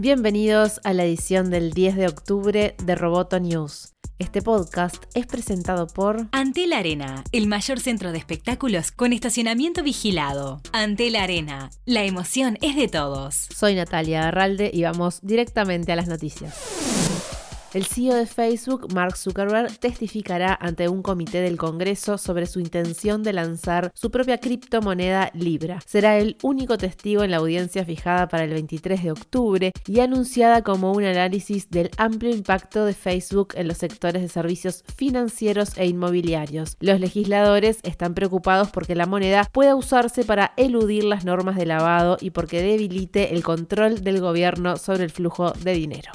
Bienvenidos 0.00 0.80
a 0.84 0.92
la 0.92 1.04
edición 1.04 1.50
del 1.50 1.72
10 1.72 1.96
de 1.96 2.06
octubre 2.06 2.76
de 2.80 2.94
Roboto 2.94 3.40
News. 3.40 3.94
Este 4.20 4.42
podcast 4.42 5.02
es 5.14 5.26
presentado 5.26 5.88
por 5.88 6.28
Antel 6.30 6.72
Arena, 6.72 7.24
el 7.32 7.48
mayor 7.48 7.80
centro 7.80 8.12
de 8.12 8.18
espectáculos 8.18 8.92
con 8.92 9.12
estacionamiento 9.12 9.82
vigilado. 9.82 10.60
Antel 10.72 11.16
Arena, 11.16 11.70
la 11.84 12.04
emoción 12.04 12.58
es 12.62 12.76
de 12.76 12.86
todos. 12.86 13.48
Soy 13.52 13.74
Natalia 13.74 14.28
Arralde 14.28 14.70
y 14.72 14.84
vamos 14.84 15.18
directamente 15.22 15.90
a 15.90 15.96
las 15.96 16.06
noticias. 16.06 16.54
El 17.74 17.84
CEO 17.84 18.14
de 18.14 18.24
Facebook, 18.24 18.94
Mark 18.94 19.18
Zuckerberg, 19.18 19.78
testificará 19.78 20.56
ante 20.58 20.88
un 20.88 21.02
comité 21.02 21.42
del 21.42 21.58
Congreso 21.58 22.16
sobre 22.16 22.46
su 22.46 22.60
intención 22.60 23.22
de 23.22 23.34
lanzar 23.34 23.92
su 23.94 24.10
propia 24.10 24.38
criptomoneda 24.38 25.30
Libra. 25.34 25.78
Será 25.84 26.16
el 26.16 26.38
único 26.42 26.78
testigo 26.78 27.24
en 27.24 27.30
la 27.30 27.36
audiencia 27.36 27.84
fijada 27.84 28.26
para 28.26 28.44
el 28.44 28.54
23 28.54 29.02
de 29.02 29.10
octubre 29.12 29.72
y 29.86 30.00
anunciada 30.00 30.62
como 30.62 30.92
un 30.92 31.04
análisis 31.04 31.68
del 31.68 31.90
amplio 31.98 32.34
impacto 32.34 32.86
de 32.86 32.94
Facebook 32.94 33.48
en 33.54 33.68
los 33.68 33.76
sectores 33.76 34.22
de 34.22 34.30
servicios 34.30 34.82
financieros 34.96 35.76
e 35.76 35.86
inmobiliarios. 35.88 36.78
Los 36.80 37.00
legisladores 37.00 37.80
están 37.82 38.14
preocupados 38.14 38.70
porque 38.70 38.94
la 38.94 39.04
moneda 39.04 39.44
pueda 39.44 39.76
usarse 39.76 40.24
para 40.24 40.54
eludir 40.56 41.04
las 41.04 41.26
normas 41.26 41.56
de 41.56 41.66
lavado 41.66 42.16
y 42.18 42.30
porque 42.30 42.62
debilite 42.62 43.34
el 43.34 43.42
control 43.42 44.02
del 44.02 44.22
gobierno 44.22 44.78
sobre 44.78 45.04
el 45.04 45.10
flujo 45.10 45.52
de 45.52 45.74
dinero. 45.74 46.10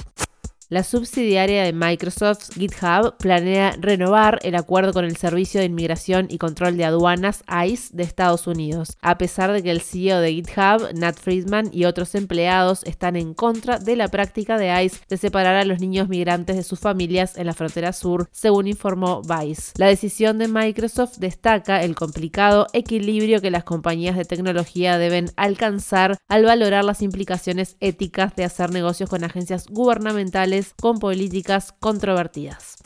La 0.70 0.82
subsidiaria 0.82 1.62
de 1.62 1.74
Microsoft, 1.74 2.54
GitHub, 2.54 3.18
planea 3.18 3.76
renovar 3.78 4.38
el 4.42 4.54
acuerdo 4.54 4.94
con 4.94 5.04
el 5.04 5.18
Servicio 5.18 5.60
de 5.60 5.66
Inmigración 5.66 6.26
y 6.30 6.38
Control 6.38 6.78
de 6.78 6.86
Aduanas, 6.86 7.44
ICE, 7.66 7.90
de 7.92 8.02
Estados 8.02 8.46
Unidos, 8.46 8.96
a 9.02 9.18
pesar 9.18 9.52
de 9.52 9.62
que 9.62 9.70
el 9.70 9.82
CEO 9.82 10.20
de 10.20 10.32
GitHub, 10.32 10.94
Nat 10.94 11.18
Friedman, 11.18 11.68
y 11.70 11.84
otros 11.84 12.14
empleados 12.14 12.82
están 12.84 13.16
en 13.16 13.34
contra 13.34 13.78
de 13.78 13.94
la 13.94 14.08
práctica 14.08 14.56
de 14.56 14.84
ICE 14.84 15.00
de 15.06 15.18
separar 15.18 15.56
a 15.56 15.66
los 15.66 15.80
niños 15.80 16.08
migrantes 16.08 16.56
de 16.56 16.62
sus 16.62 16.80
familias 16.80 17.36
en 17.36 17.44
la 17.44 17.52
frontera 17.52 17.92
sur, 17.92 18.30
según 18.32 18.66
informó 18.66 19.20
Vice. 19.20 19.72
La 19.76 19.88
decisión 19.88 20.38
de 20.38 20.48
Microsoft 20.48 21.18
destaca 21.18 21.82
el 21.82 21.94
complicado 21.94 22.68
equilibrio 22.72 23.42
que 23.42 23.50
las 23.50 23.64
compañías 23.64 24.16
de 24.16 24.24
tecnología 24.24 24.96
deben 24.96 25.30
alcanzar 25.36 26.16
al 26.26 26.44
valorar 26.44 26.84
las 26.84 27.02
implicaciones 27.02 27.76
éticas 27.80 28.34
de 28.34 28.44
hacer 28.44 28.70
negocios 28.70 29.10
con 29.10 29.24
agencias 29.24 29.66
gubernamentales 29.66 30.53
con 30.80 30.98
políticas 30.98 31.74
controvertidas. 31.80 32.76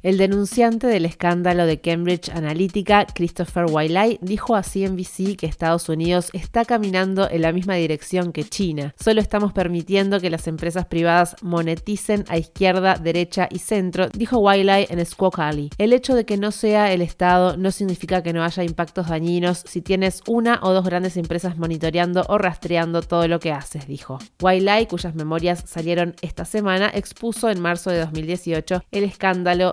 El 0.00 0.16
denunciante 0.16 0.86
del 0.86 1.04
escándalo 1.06 1.66
de 1.66 1.80
Cambridge 1.80 2.28
Analytica, 2.28 3.04
Christopher 3.04 3.66
Wiley, 3.68 4.20
dijo 4.22 4.54
a 4.54 4.62
CNBC 4.62 5.36
que 5.36 5.46
Estados 5.46 5.88
Unidos 5.88 6.30
está 6.34 6.64
caminando 6.64 7.28
en 7.28 7.42
la 7.42 7.50
misma 7.50 7.74
dirección 7.74 8.32
que 8.32 8.44
China. 8.44 8.94
Solo 8.96 9.20
estamos 9.20 9.52
permitiendo 9.52 10.20
que 10.20 10.30
las 10.30 10.46
empresas 10.46 10.86
privadas 10.86 11.34
moneticen 11.42 12.24
a 12.28 12.38
izquierda, 12.38 12.94
derecha 12.94 13.48
y 13.50 13.58
centro, 13.58 14.08
dijo 14.10 14.38
Wiley 14.38 14.86
en 14.88 15.04
Squawk 15.04 15.40
El 15.78 15.92
hecho 15.92 16.14
de 16.14 16.24
que 16.24 16.36
no 16.36 16.52
sea 16.52 16.92
el 16.92 17.02
Estado 17.02 17.56
no 17.56 17.72
significa 17.72 18.22
que 18.22 18.32
no 18.32 18.44
haya 18.44 18.62
impactos 18.62 19.08
dañinos 19.08 19.64
si 19.66 19.82
tienes 19.82 20.22
una 20.28 20.60
o 20.62 20.72
dos 20.74 20.84
grandes 20.84 21.16
empresas 21.16 21.58
monitoreando 21.58 22.24
o 22.28 22.38
rastreando 22.38 23.02
todo 23.02 23.26
lo 23.26 23.40
que 23.40 23.50
haces, 23.50 23.88
dijo. 23.88 24.18
Wiley, 24.40 24.86
cuyas 24.86 25.16
memorias 25.16 25.64
salieron 25.66 26.14
esta 26.22 26.44
semana, 26.44 26.88
expuso 26.94 27.50
en 27.50 27.60
marzo 27.60 27.90
de 27.90 27.98
2018 27.98 28.84
el 28.92 29.02
escándalo 29.02 29.72